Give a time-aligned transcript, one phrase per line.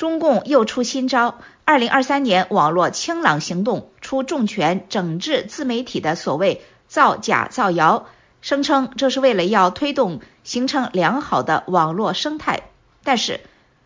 [0.00, 8.06] 中共又出新招，二零二三年网络清朗行动出重拳整治自媒体的所谓造假造谣，
[8.40, 12.62] 声称这是为了要推动形成良好的网络生态。
[13.04, 13.40] 但是，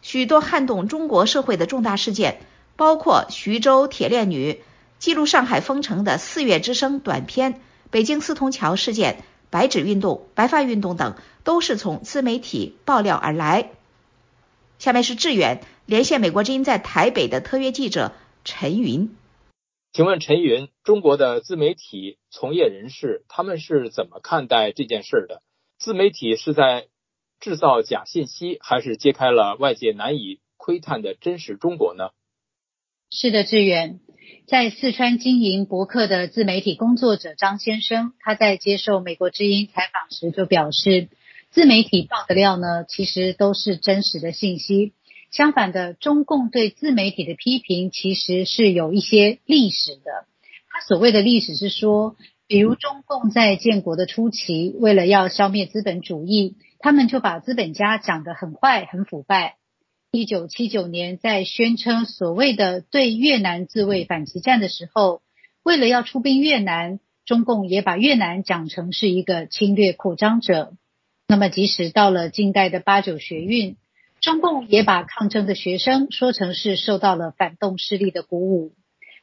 [0.00, 2.38] 许多撼动中国社会的重大事件，
[2.76, 4.62] 包括徐州铁链女、
[5.00, 7.60] 记录上海封城的四月之声短片、
[7.90, 13.70] 北京四通桥事件、白纸运动、白发运动等，都是从自媒体爆料而来。
[14.78, 18.12] 下面是志远连线美国之音在台北的特约记者
[18.44, 19.16] 陈云，
[19.92, 25.42] 请问陈云，中国的自媒体从业人士他们是怎么看待这件事的？
[25.78, 26.88] 自媒体是在
[27.40, 32.10] 制造假信息，还是揭开了外界难以窥探的真实中国呢？
[33.10, 34.00] 是的，志远，
[34.46, 41.08] 在四川经营博客的自媒体工作者张先生，他在接受美国之音采访时就表示。
[41.50, 44.92] 自媒体爆的料呢，其实都是真实的信息。
[45.30, 50.26] 相反的，中共对自媒体的批评其实是有一些历史的。
[50.68, 59.56] 他所谓的历史是说，比如中共在建国的初期，为了要消灭资本主义，他们就把资本家讲得很坏、很腐败。
[60.12, 65.22] 一九七九年，在宣称所谓的对越南自卫反击战的时候，
[65.62, 70.74] 为了要出兵越南，中共也把越南讲成是一个侵略扩张者。
[71.28, 73.76] 那么，即使到了近代的八九学运，
[74.20, 78.74] 中共也把抗争的学生说成是受到了反动势力的鼓舞。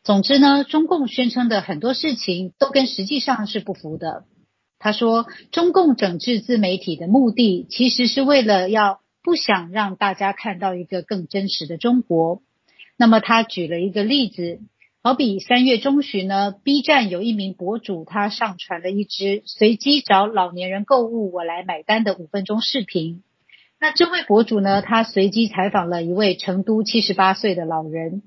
[0.03, 4.25] 总之呢，中共宣称的很多事情都跟实际上是不符的。
[4.79, 12.41] 他说，中共整治自媒体的目的，其实是为了要不想让大家看到一个更真实的中国。
[12.97, 14.59] 那么，他举了一个例子。
[15.05, 23.21] 好比三月中旬呢，B 站有一名博主，他上传了一支随机找老年人购物，我来买单的五分钟视频。
[23.81, 28.21] 那这位博主呢，他随机采访了一位成都七十八岁的老人。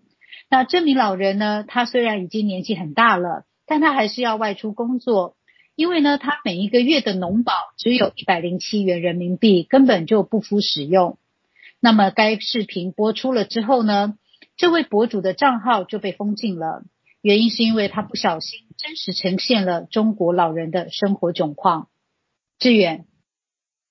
[0.51, 5.35] 那这名老人呢，他虽然已经年纪很大了，但他还是要外出工作，
[5.77, 11.17] 因为呢，他每一个月的农保只有一百零七元人民币，根本就不敷使用。
[11.81, 14.19] 那么该视频播出了之后呢？
[14.57, 16.83] 这位博主的账号就被封禁了，
[17.21, 21.89] 原因是因为他不小心真实呈现了中国老人的生活窘况。
[22.59, 23.05] 志远，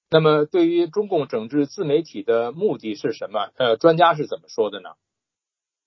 [0.10, 3.52] 那么对于中共整治自媒体的目的是什么？
[3.58, 4.90] 呃，专家是怎么说的呢？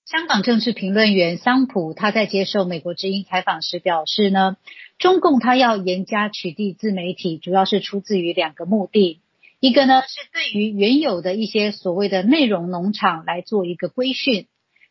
[0.05, 4.57] 香港政治评论员桑普他在接受美国之音采访时表示呢，
[4.97, 9.21] 中共他要严加取缔自媒体，主要是出自于两个目的，
[9.59, 14.47] 一个呢是对于原有的一些所谓的内容农场来做一个规训。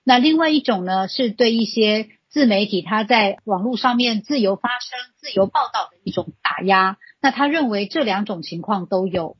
[0.07, 6.97] 那另外一种呢，是对一些自媒体他在网络上面自由发声、自由报道的一种打压。
[7.21, 9.35] 那他认为这两种情况都有。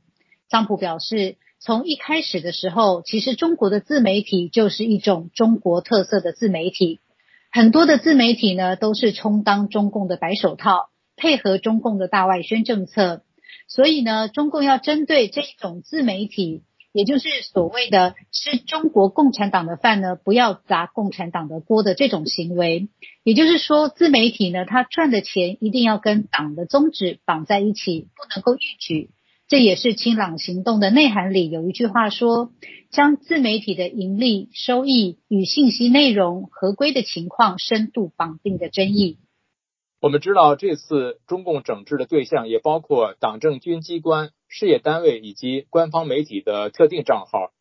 [0.50, 7.00] 张普表示，从一开始的时候，其实中国的自媒体就是一种中国特色的自媒体，
[7.50, 13.22] 很多的自媒体呢都是充当中共的白手套，配合中共的大外宣政策。
[13.68, 16.64] 所以呢，中共要针对这种自媒体。
[16.92, 22.88] 也就是所谓的吃中国共产党的饭呢，不要砸共产党的锅的这种行为。
[23.22, 29.10] 也就是说，自媒体呢，它赚的钱一定要跟党的宗旨绑在一起，不能够逾矩。
[29.48, 32.52] 这也是清朗行动的内涵里有一句话说：
[32.90, 39.18] 将自媒体的盈利收益与信息内容合规的情况深度绑定的争议。
[40.00, 44.30] 我们知道，这次中共整治的对象也包括党政军机关。
[44.48, 47.52] 事业单位以及官方媒体的特定账号，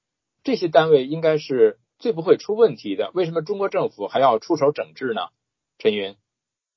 [0.43, 3.11] 这些单位应该是最不会出问题的。
[3.13, 5.21] 为什么中国政府还要出手整治呢？
[5.77, 6.15] 陈云，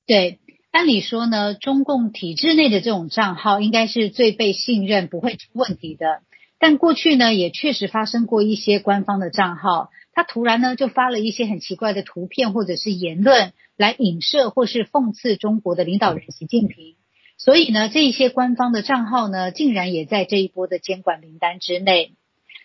[0.06, 0.40] 对，
[0.72, 6.22] 按理说呢，中共体制内的这种账号应该是最被信任、不会出问题的。
[6.58, 16.96] 但过去呢，也确实发生过一些官方的账号，他突然呢就发了一些很奇怪的图片或者是言论，来影射或是讽刺中国的领导人习近平。
[17.42, 22.12] 所以呢，这一些官方的账号呢，竟然也在这一波的监管名单之内。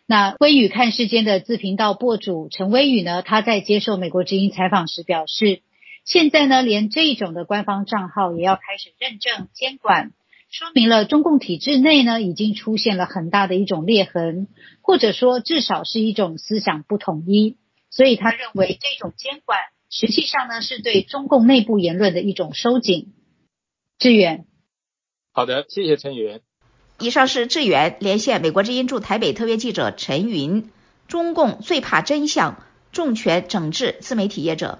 [0.05, 5.61] 那微宇看世间的自频道博主陈微宇呢，他在接受美国之音采访时表示，
[6.03, 10.11] 现在呢，连这一种的官方账号也要开始认证监管，
[10.49, 14.49] 说明了中共体制内呢，已经出现了很大的一种裂痕，
[14.81, 17.55] 或者说至少是一种思想不统一。
[17.89, 19.57] 所以他认为这种监管
[19.89, 23.13] 实际上呢，是对中共内部言论的一种收紧。
[23.97, 24.45] 志远。
[25.35, 26.39] 好的，谢谢陈云。
[26.97, 30.69] 以上是志远连线美国之音驻台北特约记者陈云。
[31.09, 34.79] 中共最怕真相，重拳整治自媒体业者。